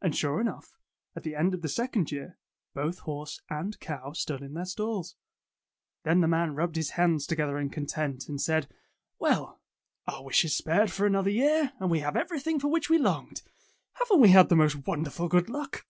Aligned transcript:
And 0.00 0.14
sure 0.14 0.40
enough, 0.40 0.78
at 1.16 1.24
the 1.24 1.34
end 1.34 1.52
of 1.52 1.62
the 1.62 1.68
second 1.68 2.12
year, 2.12 2.38
both 2.74 3.00
horse 3.00 3.40
and 3.50 3.76
cow 3.80 4.12
stood 4.12 4.40
in 4.40 4.54
their 4.54 4.64
stalls. 4.64 5.16
Then 6.04 6.20
the 6.20 6.28
man 6.28 6.54
rubbed 6.54 6.76
his 6.76 6.90
hands 6.90 7.26
together 7.26 7.58
in 7.58 7.68
content 7.68 8.28
and 8.28 8.40
said, 8.40 8.70
"Well, 9.18 9.60
our 10.06 10.22
wish 10.22 10.44
is 10.44 10.54
spared 10.56 10.90
us 10.90 10.96
for 10.96 11.06
another 11.08 11.30
year, 11.30 11.72
and 11.80 11.90
we 11.90 11.98
have 11.98 12.16
everything 12.16 12.60
for 12.60 12.68
which 12.68 12.88
we 12.88 12.98
longed. 12.98 13.38
io8 13.38 13.38
Tales 13.38 13.40
of 13.40 13.48
Modern 13.50 13.58
Gerniany 13.58 13.98
Haven't 13.98 14.20
we 14.20 14.28
had 14.28 14.48
the 14.48 14.54
most 14.54 14.86
wonderful 14.86 15.28
good 15.28 15.50
luck?" 15.50 15.86